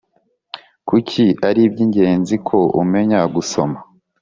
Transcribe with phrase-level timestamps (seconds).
[0.87, 3.77] Kuki ari iby ingenzi ko umenya gusoma